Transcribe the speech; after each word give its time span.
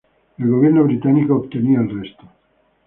El 0.39 0.49
gobierno 0.49 0.83
británico 0.83 1.35
obtenía 1.35 1.79
el 1.79 2.01
resto. 2.01 2.23